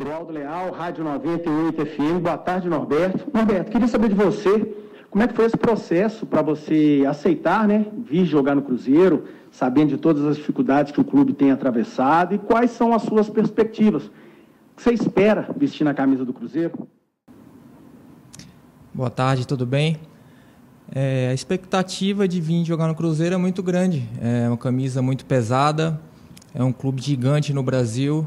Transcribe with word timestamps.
Adroaldo 0.00 0.32
Leal, 0.32 0.70
Rádio 0.70 1.04
98 1.04 1.84
FM. 1.84 2.22
Boa 2.22 2.38
tarde, 2.38 2.70
Norberto. 2.70 3.30
Norberto, 3.34 3.70
queria 3.70 3.86
saber 3.86 4.08
de 4.08 4.14
você, 4.14 4.74
como 5.10 5.22
é 5.22 5.28
que 5.28 5.34
foi 5.34 5.44
esse 5.44 5.58
processo 5.58 6.24
para 6.24 6.40
você 6.40 7.04
aceitar, 7.06 7.68
né, 7.68 7.84
vir 8.08 8.24
jogar 8.24 8.54
no 8.54 8.62
Cruzeiro, 8.62 9.24
sabendo 9.52 9.90
de 9.90 9.98
todas 9.98 10.24
as 10.24 10.38
dificuldades 10.38 10.90
que 10.90 11.02
o 11.02 11.04
clube 11.04 11.34
tem 11.34 11.50
atravessado 11.50 12.34
e 12.34 12.38
quais 12.38 12.70
são 12.70 12.94
as 12.94 13.02
suas 13.02 13.28
perspectivas? 13.28 14.06
O 14.06 14.76
que 14.76 14.82
você 14.82 14.94
espera 14.94 15.50
vestir 15.54 15.84
na 15.84 15.92
camisa 15.92 16.24
do 16.24 16.32
Cruzeiro? 16.32 16.88
Boa 18.94 19.10
tarde, 19.10 19.46
tudo 19.46 19.66
bem? 19.66 19.98
É, 20.90 21.28
a 21.30 21.34
expectativa 21.34 22.26
de 22.26 22.40
vir 22.40 22.64
jogar 22.64 22.88
no 22.88 22.94
Cruzeiro 22.94 23.34
é 23.34 23.38
muito 23.38 23.62
grande. 23.62 24.08
É 24.18 24.48
uma 24.48 24.56
camisa 24.56 25.02
muito 25.02 25.26
pesada, 25.26 26.00
é 26.54 26.64
um 26.64 26.72
clube 26.72 27.02
gigante 27.02 27.52
no 27.52 27.62
Brasil 27.62 28.26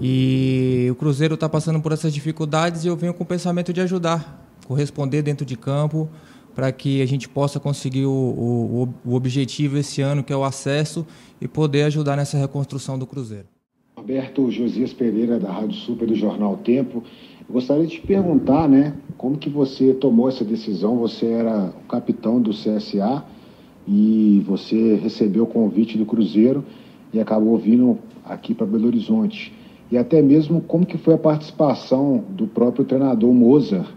e 0.00 0.88
o 0.90 0.94
Cruzeiro 0.94 1.34
está 1.34 1.48
passando 1.48 1.80
por 1.80 1.92
essas 1.92 2.12
dificuldades 2.12 2.84
e 2.84 2.88
eu 2.88 2.96
venho 2.96 3.14
com 3.14 3.24
o 3.24 3.26
pensamento 3.26 3.72
de 3.72 3.80
ajudar, 3.80 4.48
corresponder 4.66 5.22
dentro 5.22 5.44
de 5.44 5.56
campo 5.56 6.08
para 6.54 6.72
que 6.72 7.00
a 7.00 7.06
gente 7.06 7.28
possa 7.28 7.60
conseguir 7.60 8.06
o, 8.06 8.10
o, 8.10 8.88
o 9.04 9.14
objetivo 9.14 9.78
esse 9.78 10.02
ano, 10.02 10.24
que 10.24 10.32
é 10.32 10.36
o 10.36 10.42
acesso, 10.42 11.06
e 11.40 11.46
poder 11.46 11.84
ajudar 11.84 12.16
nessa 12.16 12.36
reconstrução 12.36 12.98
do 12.98 13.06
Cruzeiro. 13.06 13.46
Roberto 13.96 14.50
Josias 14.50 14.92
Pereira, 14.92 15.38
da 15.38 15.52
Rádio 15.52 15.76
Super 15.76 16.08
do 16.08 16.16
Jornal 16.16 16.56
Tempo. 16.56 17.04
Eu 17.48 17.52
gostaria 17.52 17.86
de 17.86 17.92
te 17.92 18.00
perguntar, 18.00 18.68
né, 18.68 18.94
como 19.16 19.38
que 19.38 19.48
você 19.48 19.94
tomou 19.94 20.28
essa 20.28 20.44
decisão? 20.44 20.98
Você 20.98 21.26
era 21.26 21.72
o 21.84 21.88
capitão 21.88 22.40
do 22.40 22.50
CSA 22.50 23.24
e 23.86 24.42
você 24.46 24.96
recebeu 24.96 25.44
o 25.44 25.46
convite 25.46 25.96
do 25.96 26.04
Cruzeiro 26.04 26.64
e 27.12 27.20
acabou 27.20 27.56
vindo 27.56 27.98
aqui 28.24 28.52
para 28.52 28.66
Belo 28.66 28.86
Horizonte. 28.86 29.52
E 29.90 29.96
até 29.96 30.20
mesmo 30.20 30.60
como 30.60 30.84
que 30.84 30.98
foi 30.98 31.14
a 31.14 31.18
participação 31.18 32.24
do 32.30 32.46
próprio 32.46 32.84
treinador 32.84 33.32
Mozart 33.32 33.88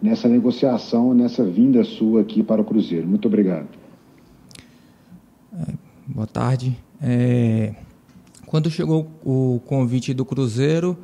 nessa 0.00 0.28
negociação, 0.28 1.14
nessa 1.14 1.44
vinda 1.44 1.82
sua 1.84 2.20
aqui 2.20 2.42
para 2.42 2.60
o 2.60 2.64
Cruzeiro. 2.64 3.06
Muito 3.06 3.26
obrigado. 3.26 3.66
É, 5.52 5.72
boa 6.06 6.26
tarde. 6.26 6.76
É, 7.02 7.74
quando 8.46 8.70
chegou 8.70 9.08
o 9.24 9.60
convite 9.66 10.12
do 10.12 10.24
Cruzeiro, 10.24 10.96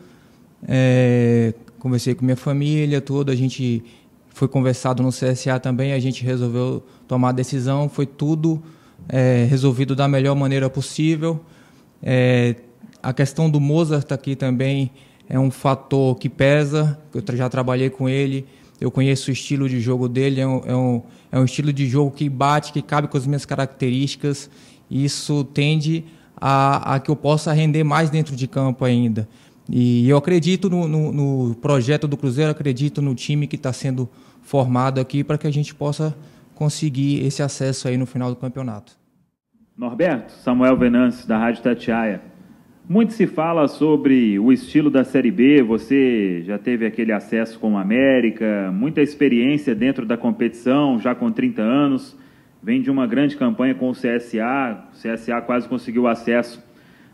é, 0.67 1.55
conversei 1.79 2.15
com 2.15 2.25
minha 2.25 2.37
família, 2.37 3.01
toda 3.01 3.33
a 3.33 3.37
gente 3.37 3.83
foi 4.29 4.49
conversado 4.49 5.03
no 5.03 5.11
CSA 5.11 5.61
também, 5.61 5.93
a 5.93 5.99
gente 5.99 6.25
resolveu 6.25 6.83
tomar 7.07 7.31
a 7.31 7.33
decisão, 7.33 7.89
foi 7.89 8.07
tudo 8.07 8.63
é, 9.09 9.47
resolvido 9.49 9.95
da 9.95 10.09
melhor 10.09 10.35
maneira 10.35 10.69
possível. 10.69 11.41
A 13.05 13.13
questão 13.13 13.51
do 13.51 13.61
Mozart 13.61 14.11
aqui 14.13 14.35
também 14.35 14.91
é 15.29 15.39
um 15.39 15.51
fator 15.51 16.17
que 16.17 16.31
pesa, 16.31 16.99
eu 17.13 17.37
já 17.37 17.51
trabalhei 17.51 17.91
com 17.91 18.09
ele, 18.09 18.47
eu 18.81 18.91
conheço 18.91 19.31
o 19.31 19.33
estilo 19.33 19.69
de 19.69 19.79
jogo 19.79 20.09
dele, 20.09 20.41
é 20.41 20.47
um, 20.47 20.63
é 20.65 20.75
um, 20.75 21.03
é 21.33 21.39
um 21.39 21.45
estilo 21.45 21.71
de 21.71 21.87
jogo 21.87 22.11
que 22.11 22.31
bate, 22.31 22.73
que 22.73 22.81
cabe 22.81 23.07
com 23.09 23.19
as 23.19 23.27
minhas 23.27 23.45
características, 23.45 24.51
isso 24.91 25.45
tende 25.45 26.07
a, 26.35 26.95
a 26.95 26.99
que 26.99 27.11
eu 27.11 27.17
possa 27.17 27.53
render 27.53 27.85
mais 27.85 28.09
dentro 28.09 28.35
de 28.35 28.49
campo 28.49 28.87
ainda. 28.87 29.29
E 29.69 30.09
eu 30.09 30.17
acredito 30.17 30.71
no, 30.71 30.89
no, 30.89 31.13
no 31.13 31.55
projeto 31.57 32.09
do 32.09 32.17
Cruzeiro, 32.17 32.51
acredito 32.51 33.03
no 33.03 33.15
time 33.15 33.47
que 33.47 33.57
está 33.57 33.73
sendo 33.73 34.09
formado 34.41 34.99
aqui 34.99 35.23
para 35.23 35.37
que 35.37 35.47
a 35.47 35.53
gente 35.53 35.75
possa 35.75 36.17
conseguir 36.55 37.23
esse 37.23 37.43
acesso 37.43 37.87
aí 37.87 37.99
no 37.99 38.07
final 38.07 38.31
do 38.31 38.37
campeonato. 38.37 38.93
Norberto, 39.77 40.33
Samuel 40.33 40.79
Venâncio, 40.79 41.29
da 41.29 41.37
Rádio 41.37 41.63
Tatiaia. 41.63 42.34
Muito 42.87 43.15
se 43.15 43.27
fala 43.27 43.67
sobre 43.67 44.39
o 44.39 44.53
estilo 44.53 44.91
da 44.91 45.05
Série 45.05 45.31
B, 45.31 45.63
você 45.63 46.43
já 46.43 46.59
teve 46.59 46.85
aquele 46.85 47.13
acesso 47.13 47.59
com 47.59 47.73
o 47.73 47.79
América, 47.79 48.71
muita 48.75 49.01
experiência 49.01 49.75
dentro 49.75 50.05
da 50.05 50.19
competição, 50.19 51.01
já 51.01 51.15
com 51.15 51.33
30 51.33 51.63
anos, 51.63 52.15
vem 52.63 52.83
de 52.83 52.91
uma 52.91 53.07
grande 53.07 53.39
campanha 53.39 53.75
com 53.75 53.89
o 53.89 53.95
CSA, 53.95 54.85
o 54.93 54.97
CSA 54.97 55.41
quase 55.41 55.67
conseguiu 55.67 56.07
acesso 56.07 56.63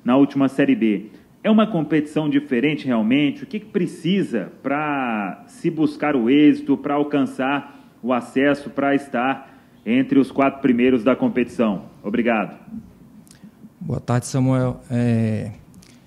na 0.05 0.17
última 0.17 0.49
Série 0.49 0.75
B. 0.75 1.07
É 1.41 1.49
uma 1.49 1.69
competição 1.69 2.29
diferente 2.29 2.85
realmente? 2.85 3.45
O 3.45 3.47
que, 3.47 3.61
que 3.61 3.67
precisa 3.67 4.51
para 4.65 5.45
se 5.47 5.71
buscar 5.71 6.17
o 6.17 6.29
êxito, 6.29 6.77
para 6.77 6.95
alcançar 6.95 7.95
o 8.03 8.13
acesso, 8.13 8.71
para 8.71 8.93
estar 8.97 9.57
entre 9.87 10.19
os 10.19 10.33
quatro 10.33 10.61
primeiros 10.61 11.05
da 11.05 11.15
competição? 11.15 11.85
Obrigado. 12.03 12.59
Boa 13.83 13.99
tarde, 13.99 14.27
Samuel. 14.27 14.79
É... 14.91 15.53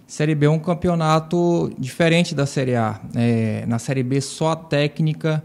Série 0.06 0.36
B 0.36 0.46
é 0.46 0.50
um 0.50 0.60
campeonato 0.60 1.74
diferente 1.76 2.36
da 2.36 2.46
Série 2.46 2.76
A. 2.76 3.02
É... 3.16 3.66
Na 3.66 3.80
Série 3.80 4.04
B, 4.04 4.22
só 4.22 4.52
a 4.52 4.56
técnica 4.56 5.44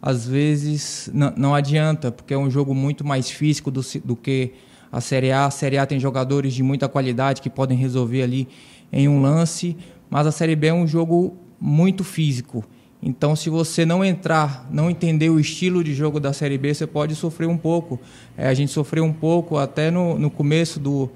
às 0.00 0.26
vezes 0.26 1.10
não 1.12 1.54
adianta, 1.54 2.10
porque 2.10 2.32
é 2.32 2.38
um 2.38 2.50
jogo 2.50 2.74
muito 2.74 3.04
mais 3.04 3.30
físico 3.30 3.70
do, 3.70 3.82
do 4.02 4.16
que 4.16 4.54
a 4.90 5.02
Série 5.02 5.30
A. 5.30 5.44
A 5.44 5.50
Série 5.50 5.76
A 5.76 5.84
tem 5.84 6.00
jogadores 6.00 6.54
de 6.54 6.62
muita 6.62 6.88
qualidade 6.88 7.42
que 7.42 7.50
podem 7.50 7.76
resolver 7.76 8.22
ali 8.22 8.48
em 8.90 9.06
um 9.06 9.20
lance, 9.20 9.76
mas 10.08 10.26
a 10.26 10.32
Série 10.32 10.56
B 10.56 10.68
é 10.68 10.74
um 10.74 10.86
jogo 10.86 11.36
muito 11.60 12.02
físico. 12.02 12.64
Então, 13.02 13.36
se 13.36 13.50
você 13.50 13.84
não 13.84 14.02
entrar, 14.02 14.66
não 14.70 14.88
entender 14.88 15.28
o 15.28 15.38
estilo 15.38 15.84
de 15.84 15.92
jogo 15.92 16.18
da 16.20 16.32
Série 16.32 16.56
B, 16.56 16.72
você 16.72 16.86
pode 16.86 17.14
sofrer 17.14 17.46
um 17.46 17.58
pouco. 17.58 18.00
É, 18.34 18.48
a 18.48 18.54
gente 18.54 18.72
sofreu 18.72 19.04
um 19.04 19.12
pouco 19.12 19.58
até 19.58 19.90
no, 19.90 20.18
no 20.18 20.30
começo 20.30 20.80
do, 20.80 21.10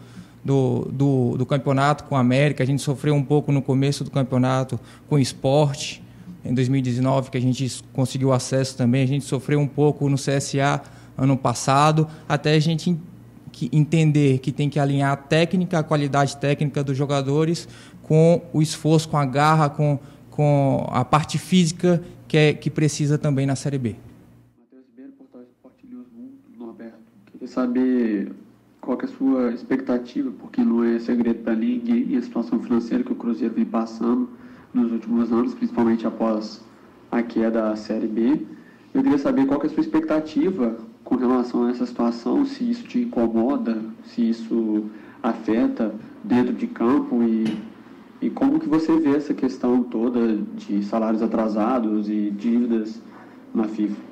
do, 0.44 0.88
do, 0.92 1.36
do, 1.36 1.46
campeonato 1.46 2.04
com 2.04 2.16
a 2.16 2.20
América, 2.20 2.62
a 2.62 2.66
gente 2.66 2.82
sofreu 2.82 3.14
um 3.14 3.22
pouco 3.22 3.52
no 3.52 3.60
começo 3.60 4.02
do 4.02 4.10
campeonato 4.10 4.80
com 5.08 5.16
o 5.16 5.18
esporte, 5.18 6.02
em 6.44 6.54
2019, 6.54 7.30
que 7.30 7.36
a 7.36 7.40
gente 7.40 7.82
conseguiu 7.92 8.32
acesso 8.32 8.76
também, 8.76 9.02
a 9.02 9.06
gente 9.06 9.24
sofreu 9.24 9.60
um 9.60 9.66
pouco 9.66 10.08
no 10.08 10.16
CSA 10.16 10.82
ano 11.16 11.36
passado, 11.36 12.08
até 12.26 12.54
a 12.54 12.58
gente 12.58 12.96
entender 13.72 14.38
que 14.38 14.50
tem 14.50 14.70
que 14.70 14.78
alinhar 14.78 15.12
a 15.12 15.16
técnica, 15.16 15.80
a 15.80 15.82
qualidade 15.82 16.36
técnica 16.38 16.82
dos 16.82 16.96
jogadores 16.96 17.68
com 18.02 18.40
o 18.52 18.62
esforço, 18.62 19.08
com 19.08 19.18
a 19.18 19.26
garra, 19.26 19.68
com, 19.68 19.98
com 20.30 20.86
a 20.90 21.04
parte 21.04 21.36
física 21.36 22.02
que, 22.26 22.36
é, 22.36 22.54
que 22.54 22.70
precisa 22.70 23.18
também 23.18 23.44
na 23.44 23.54
Série 23.54 23.76
B. 23.76 23.96
Matheus 24.58 24.84
Ribeiro, 24.88 25.12
Portal 25.12 25.42
Esporte 25.42 25.86
News 25.86 26.06
Norberto. 26.56 26.98
Queria 27.30 27.48
saber 27.48 28.32
qual 28.80 28.98
é 29.00 29.04
a 29.04 29.08
sua 29.08 29.52
expectativa, 29.52 30.30
porque 30.40 30.62
não 30.62 30.82
é 30.82 30.98
segredo 30.98 31.42
da 31.42 31.52
Liga 31.52 31.92
e 31.92 32.16
a 32.16 32.22
situação 32.22 32.60
financeira 32.60 33.04
que 33.04 33.12
o 33.12 33.16
Cruzeiro 33.16 33.54
vem 33.54 33.64
passando 33.64 34.28
nos 34.72 34.90
últimos 34.90 35.30
anos, 35.32 35.54
principalmente 35.54 36.06
após 36.06 36.64
a 37.10 37.22
queda 37.22 37.62
da 37.62 37.76
Série 37.76 38.06
B. 38.06 38.46
Eu 38.94 39.02
queria 39.02 39.18
saber 39.18 39.46
qual 39.46 39.62
é 39.62 39.66
a 39.66 39.68
sua 39.68 39.82
expectativa 39.82 40.78
com 41.04 41.16
relação 41.16 41.64
a 41.66 41.70
essa 41.70 41.86
situação, 41.86 42.44
se 42.44 42.70
isso 42.70 42.84
te 42.84 43.00
incomoda, 43.00 43.82
se 44.04 44.28
isso 44.30 44.84
afeta 45.22 45.94
dentro 46.24 46.52
de 46.52 46.66
campo 46.66 47.22
e, 47.22 47.58
e 48.20 48.30
como 48.30 48.58
que 48.58 48.68
você 48.68 48.98
vê 48.98 49.16
essa 49.16 49.34
questão 49.34 49.82
toda 49.82 50.38
de 50.56 50.82
salários 50.84 51.22
atrasados 51.22 52.08
e 52.08 52.30
dívidas 52.30 53.02
na 53.54 53.64
FIFA. 53.64 54.09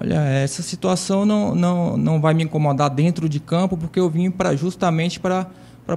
Olha, 0.00 0.20
essa 0.20 0.62
situação 0.62 1.26
não, 1.26 1.54
não, 1.54 1.96
não 1.96 2.20
vai 2.20 2.32
me 2.32 2.44
incomodar 2.44 2.88
dentro 2.88 3.28
de 3.28 3.38
campo, 3.38 3.76
porque 3.76 4.00
eu 4.00 4.08
vim 4.08 4.30
para 4.30 4.56
justamente 4.56 5.20
para 5.20 5.46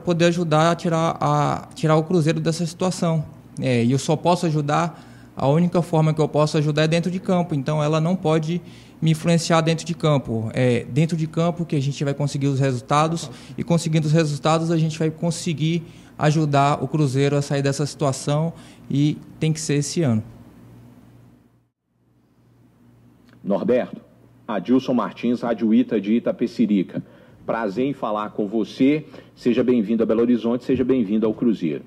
poder 0.04 0.26
ajudar 0.26 0.72
a 0.72 0.76
tirar, 0.76 1.18
a 1.20 1.68
tirar 1.74 1.96
o 1.96 2.04
Cruzeiro 2.04 2.40
dessa 2.40 2.66
situação. 2.66 3.24
É, 3.60 3.84
e 3.84 3.92
eu 3.92 4.00
só 4.00 4.16
posso 4.16 4.46
ajudar, 4.46 5.02
a 5.36 5.48
única 5.48 5.82
forma 5.82 6.14
que 6.14 6.20
eu 6.20 6.28
posso 6.28 6.58
ajudar 6.58 6.84
é 6.84 6.88
dentro 6.88 7.10
de 7.10 7.20
campo, 7.20 7.56
então 7.56 7.82
ela 7.82 8.02
não 8.02 8.16
pode 8.16 8.62
me 9.02 9.12
influenciar 9.12 9.62
dentro 9.62 9.86
de 9.86 9.94
campo. 9.94 10.50
É 10.54 10.86
dentro 10.90 11.16
de 11.16 11.28
campo 11.28 11.66
que 11.66 11.76
a 11.76 11.82
gente 11.82 12.04
vai 12.04 12.14
conseguir 12.14 12.48
os 12.48 12.60
resultados 12.60 13.30
e 13.58 13.64
conseguindo 13.64 14.08
os 14.08 14.14
resultados 14.14 14.72
a 14.72 14.78
gente 14.78 15.00
vai 15.00 15.10
conseguir 15.10 15.84
ajudar 16.18 16.84
o 16.84 16.88
Cruzeiro 16.88 17.36
a 17.36 17.42
sair 17.42 17.62
dessa 17.62 17.86
situação 17.86 18.54
e 18.90 19.18
tem 19.40 19.54
que 19.54 19.60
ser 19.60 19.76
esse 19.76 20.02
ano. 20.02 20.24
Norberto, 23.46 24.02
Adilson 24.48 24.96
Martins, 24.96 25.42
Rádio 25.42 25.72
Ita 25.72 26.02
de 26.02 26.16
Itapecirica. 26.16 27.04
Prazer 27.46 27.86
em 27.86 27.94
falar 27.94 28.32
com 28.32 28.48
você. 28.48 29.06
Seja 29.36 29.64
bem-vindo 29.64 30.02
a 30.02 30.06
Belo 30.06 30.22
Horizonte, 30.22 30.64
seja 30.64 30.84
bem-vindo 30.84 31.28
ao 31.28 31.34
Cruzeiro. 31.34 31.84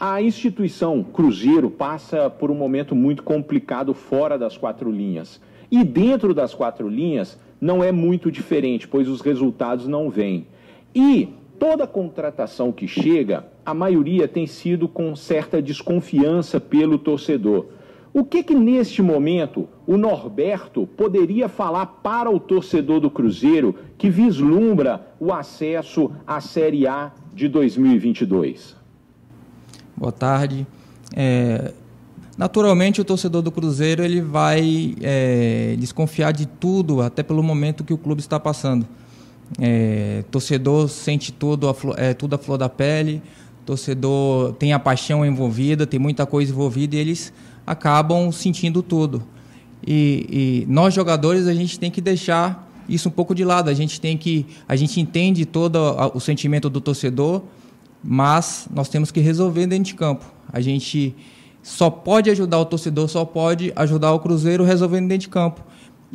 A 0.00 0.22
instituição 0.22 1.02
Cruzeiro 1.02 1.70
passa 1.70 2.30
por 2.30 2.50
um 2.50 2.54
momento 2.54 2.94
muito 2.94 3.22
complicado 3.22 3.92
fora 3.92 4.38
das 4.38 4.56
quatro 4.56 4.90
linhas. 4.90 5.38
E 5.70 5.84
dentro 5.84 6.32
das 6.32 6.54
quatro 6.54 6.88
linhas 6.88 7.38
não 7.60 7.84
é 7.84 7.92
muito 7.92 8.32
diferente, 8.32 8.88
pois 8.88 9.06
os 9.06 9.20
resultados 9.20 9.86
não 9.86 10.08
vêm. 10.08 10.46
E 10.94 11.28
toda 11.58 11.86
contratação 11.86 12.72
que 12.72 12.88
chega, 12.88 13.46
a 13.66 13.74
maioria 13.74 14.26
tem 14.26 14.46
sido 14.46 14.88
com 14.88 15.14
certa 15.14 15.60
desconfiança 15.60 16.58
pelo 16.58 16.96
torcedor. 16.98 17.66
O 18.16 18.24
que 18.24 18.42
que 18.42 18.54
neste 18.54 19.02
momento 19.02 19.68
o 19.86 19.98
Norberto 19.98 20.86
poderia 20.96 21.50
falar 21.50 21.84
para 22.02 22.30
o 22.30 22.40
torcedor 22.40 22.98
do 22.98 23.10
Cruzeiro 23.10 23.74
que 23.98 24.08
vislumbra 24.08 25.06
o 25.20 25.34
acesso 25.34 26.10
à 26.26 26.40
Série 26.40 26.86
A 26.86 27.12
de 27.34 27.46
2022? 27.46 28.74
Boa 29.94 30.12
tarde. 30.12 30.66
É, 31.14 31.74
naturalmente, 32.38 33.02
o 33.02 33.04
torcedor 33.04 33.42
do 33.42 33.52
Cruzeiro 33.52 34.02
ele 34.02 34.22
vai 34.22 34.94
é, 35.02 35.76
desconfiar 35.78 36.32
de 36.32 36.46
tudo, 36.46 37.02
até 37.02 37.22
pelo 37.22 37.42
momento 37.42 37.84
que 37.84 37.92
o 37.92 37.98
clube 37.98 38.22
está 38.22 38.40
passando. 38.40 38.86
É, 39.60 40.24
torcedor 40.30 40.88
sente 40.88 41.34
tudo 41.34 41.68
a, 41.68 41.74
é, 41.98 42.14
tudo 42.14 42.34
a 42.34 42.38
flor 42.38 42.56
da 42.56 42.70
pele, 42.70 43.20
torcedor 43.66 44.54
tem 44.54 44.72
a 44.72 44.78
paixão 44.78 45.22
envolvida, 45.26 45.86
tem 45.86 46.00
muita 46.00 46.24
coisa 46.24 46.50
envolvida 46.50 46.96
e 46.96 46.98
eles 46.98 47.30
acabam 47.66 48.30
sentindo 48.30 48.82
tudo. 48.82 49.22
E, 49.86 50.64
e, 50.66 50.72
nós 50.72 50.94
jogadores 50.94 51.46
a 51.46 51.54
gente 51.54 51.78
tem 51.78 51.90
que 51.90 52.00
deixar 52.00 52.70
isso 52.88 53.08
um 53.08 53.12
pouco 53.12 53.34
de 53.34 53.44
lado. 53.44 53.68
A 53.68 53.74
gente 53.74 54.00
tem 54.00 54.16
que, 54.16 54.46
a 54.68 54.76
gente 54.76 55.00
entende 55.00 55.44
todo 55.44 55.78
o 56.14 56.20
sentimento 56.20 56.70
do 56.70 56.80
torcedor, 56.80 57.42
mas 58.02 58.68
nós 58.72 58.88
temos 58.88 59.10
que 59.10 59.20
resolver 59.20 59.66
dentro 59.66 59.84
de 59.84 59.94
campo. 59.94 60.24
A 60.52 60.60
gente 60.60 61.14
só 61.62 61.90
pode 61.90 62.30
ajudar 62.30 62.60
o 62.60 62.64
torcedor, 62.64 63.08
só 63.08 63.24
pode 63.24 63.72
ajudar 63.74 64.12
o 64.12 64.20
Cruzeiro 64.20 64.62
resolvendo 64.62 65.08
dentro 65.08 65.22
de 65.22 65.28
campo. 65.28 65.62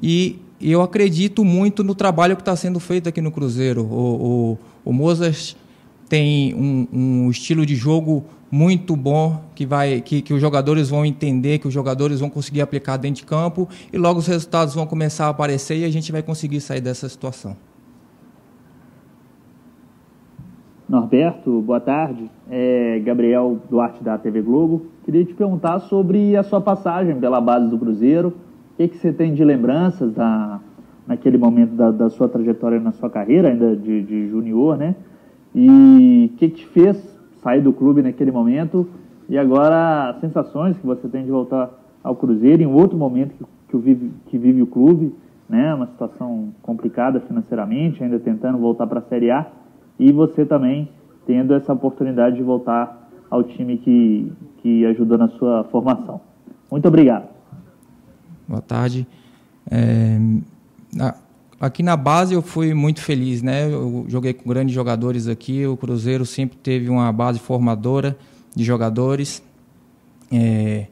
E 0.02 0.40
eu 0.62 0.82
acredito 0.82 1.44
muito 1.44 1.84
no 1.84 1.94
trabalho 1.94 2.36
que 2.36 2.42
está 2.42 2.56
sendo 2.56 2.80
feito 2.80 3.10
aqui 3.10 3.20
no 3.20 3.32
Cruzeiro. 3.32 3.84
O, 3.84 4.58
o, 4.86 4.90
o 4.92 4.94
Mozart 4.94 5.56
tem 6.08 6.54
um, 6.54 6.88
um, 6.92 7.32
estilo 7.32 7.66
de 7.66 7.76
jogo 7.76 8.26
muito 8.52 8.96
bom 8.96 9.42
que 9.56 9.66
vai 9.66 10.02
que, 10.02 10.22
que 10.22 10.34
os 10.34 10.42
jogadores 10.42 10.90
vão 10.90 11.06
entender, 11.06 11.60
que 11.60 11.68
os 11.68 11.74
jogadores 11.74 12.20
vão 12.20 12.30
conseguir 12.30 12.62
aplicar 12.62 12.98
dentro 12.98 13.22
de 13.22 13.26
campo 13.26 13.68
e 13.92 13.98
logo 13.98 14.20
os 14.20 14.28
resultados 14.28 14.76
vão 14.76 14.86
começar 14.86 15.28
a 15.28 15.30
aparecer 15.30 15.78
e 15.78 15.86
a 15.86 15.90
gente 15.90 16.12
vai 16.12 16.22
conseguir 16.22 16.60
sair 16.60 16.82
dessa 16.82 17.08
situação. 17.08 17.56
Norberto, 20.92 21.62
boa 21.62 21.80
tarde. 21.80 22.30
É 22.50 23.00
Gabriel 23.00 23.58
Duarte 23.70 24.04
da 24.04 24.18
TV 24.18 24.42
Globo. 24.42 24.88
Queria 25.06 25.24
te 25.24 25.34
perguntar 25.34 25.80
sobre 25.80 26.36
a 26.36 26.44
sua 26.44 26.60
passagem 26.60 27.18
pela 27.18 27.40
base 27.40 27.70
do 27.70 27.80
Cruzeiro. 27.80 28.34
O 28.74 28.76
que, 28.76 28.90
que 28.90 28.98
você 28.98 29.14
tem 29.14 29.34
de 29.34 29.42
lembranças 29.42 30.12
da, 30.12 30.60
naquele 31.08 31.38
momento 31.38 31.76
da, 31.76 31.92
da 31.92 32.10
sua 32.10 32.28
trajetória 32.28 32.78
na 32.78 32.92
sua 32.92 33.10
carreira, 33.10 33.48
ainda 33.48 33.74
de, 33.74 34.04
de 34.04 34.28
junior, 34.28 34.78
né? 34.78 34.96
E 35.56 36.30
o 36.34 36.38
que, 36.38 36.50
te 36.50 36.66
fez 36.68 36.98
sair 37.44 37.62
do 37.62 37.74
clube 37.74 38.02
naquele 38.02 38.32
momento? 38.32 38.88
E 39.30 39.38
agora 39.38 40.10
as 40.10 40.20
sensações 40.20 40.78
que 40.78 40.86
você 40.86 41.08
tem 41.08 41.24
de 41.24 41.32
voltar 41.32 41.70
ao 42.04 42.16
Cruzeiro 42.16 42.62
em 42.62 42.66
outro 42.66 42.98
momento 42.98 43.34
que, 43.36 43.46
que, 43.70 43.78
vive, 43.78 44.12
que 44.28 44.38
vive 44.38 44.62
o 44.62 44.68
clube, 44.68 45.14
né? 45.50 45.74
Uma 45.74 45.88
situação 45.88 46.50
complicada 46.62 47.20
financeiramente, 47.22 48.04
ainda 48.04 48.20
tentando 48.20 48.58
voltar 48.58 48.88
para 48.88 49.00
a 49.00 49.04
Série 49.04 49.32
A. 49.32 49.48
E 50.00 50.12
você 50.12 50.46
também 50.46 50.90
tendo 51.26 51.54
essa 51.54 51.74
oportunidade 51.74 52.36
de 52.36 52.44
voltar 52.44 53.10
ao 53.30 53.44
time 53.44 53.78
que, 53.78 54.32
que 54.58 54.86
ajudou 54.88 55.18
na 55.18 55.30
sua 55.30 55.64
formação. 55.66 56.20
Muito 56.70 56.88
obrigado. 56.88 57.30
Boa 58.48 58.62
tarde. 58.62 59.08
É, 59.70 60.18
Aqui 61.62 61.84
na 61.84 61.96
base 61.96 62.34
eu 62.34 62.42
fui 62.42 62.74
muito 62.74 63.04
feliz, 63.04 63.44
né? 63.44 63.72
Eu 63.72 64.04
joguei 64.08 64.34
com 64.34 64.50
grandes 64.50 64.74
jogadores 64.74 65.28
aqui. 65.28 65.64
O 65.68 65.78
Cruzeiro 65.78 66.26
sempre 66.26 66.58
teve 66.58 66.90
uma 66.90 67.14
base 67.14 67.38
formadora 67.38 68.18
de 68.56 68.64
jogadores. 68.64 69.44
É, 70.32 70.88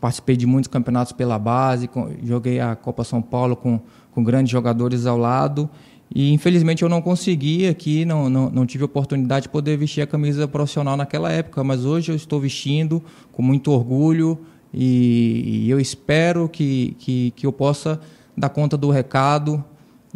participei 0.00 0.34
de 0.34 0.46
muitos 0.46 0.68
campeonatos 0.68 1.12
pela 1.12 1.38
base. 1.38 1.90
Joguei 2.22 2.58
a 2.58 2.74
Copa 2.74 3.04
São 3.04 3.20
Paulo 3.20 3.54
com, 3.54 3.78
com 4.12 4.24
grandes 4.24 4.50
jogadores 4.50 5.04
ao 5.04 5.18
lado. 5.18 5.68
E 6.14 6.32
infelizmente 6.32 6.82
eu 6.82 6.88
não 6.88 7.02
consegui 7.02 7.66
aqui, 7.66 8.06
não, 8.06 8.30
não, 8.30 8.48
não 8.48 8.64
tive 8.64 8.82
oportunidade 8.82 9.42
de 9.42 9.48
poder 9.50 9.76
vestir 9.76 10.00
a 10.00 10.06
camisa 10.06 10.48
profissional 10.48 10.96
naquela 10.96 11.30
época. 11.30 11.62
Mas 11.62 11.84
hoje 11.84 12.10
eu 12.10 12.16
estou 12.16 12.40
vestindo 12.40 13.02
com 13.30 13.42
muito 13.42 13.70
orgulho 13.70 14.38
e, 14.72 15.64
e 15.66 15.70
eu 15.70 15.78
espero 15.78 16.48
que, 16.48 16.96
que, 16.98 17.30
que 17.36 17.46
eu 17.46 17.52
possa 17.52 18.00
dar 18.34 18.48
conta 18.48 18.74
do 18.74 18.88
recado 18.88 19.62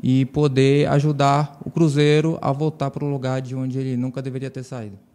e 0.02 0.24
poder 0.26 0.88
ajudar 0.88 1.58
o 1.64 1.70
Cruzeiro 1.70 2.38
a 2.40 2.52
voltar 2.52 2.90
para 2.90 3.04
o 3.04 3.10
lugar 3.10 3.40
de 3.40 3.54
onde 3.54 3.78
ele 3.78 3.96
nunca 3.96 4.22
deveria 4.22 4.50
ter 4.50 4.62
saído. 4.62 5.07